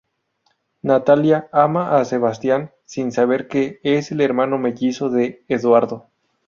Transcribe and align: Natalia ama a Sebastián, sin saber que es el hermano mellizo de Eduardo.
Natalia 0.81 1.47
ama 1.51 1.91
a 1.99 2.03
Sebastián, 2.05 2.71
sin 2.85 3.11
saber 3.11 3.47
que 3.47 3.79
es 3.83 4.11
el 4.11 4.21
hermano 4.21 4.57
mellizo 4.57 5.11
de 5.11 5.45
Eduardo. 5.47 6.07